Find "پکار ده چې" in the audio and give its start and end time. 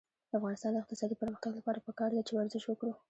1.87-2.33